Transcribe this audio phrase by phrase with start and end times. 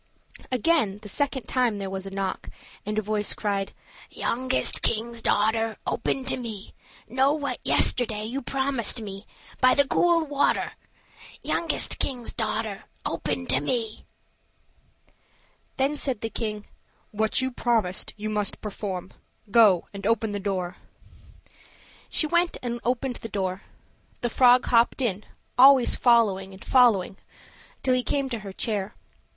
[0.51, 2.49] Again, the second time there was a knock,
[2.87, 3.71] and a voice cried:
[4.09, 6.73] "Youngest king's daughter, Open to me;
[7.07, 9.27] Know you what yesterday You promised me,
[9.59, 10.71] By the cool water?
[11.43, 14.07] Youngest king's daughter, Open to me."
[15.77, 16.65] Then said the king,
[17.11, 19.11] "What you promised you must perform.
[19.51, 20.77] Go and open the door."
[22.09, 23.61] She went and opened the door;
[24.21, 25.25] the frog hopped in,
[25.59, 27.21] always following and following her
[27.83, 28.95] till he came up to her chair.